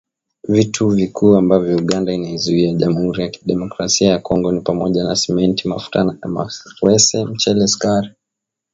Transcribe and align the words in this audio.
Vitu 0.47 0.89
vikuu 0.89 1.35
ambavyo 1.37 1.77
Uganda 1.77 2.13
inaiuzia 2.13 2.73
Jamuhuri 2.73 3.23
ya 3.23 3.31
Demokrasia 3.45 4.09
ya 4.09 4.19
Kongo 4.19 4.51
ni 4.51 4.61
pamoja 4.61 5.03
na 5.03 5.15
Simenti 5.15 5.67
mafuta 5.67 6.17
ya 6.23 6.29
mawese 6.29 7.25
mchele 7.25 7.67
sukari 7.67 8.09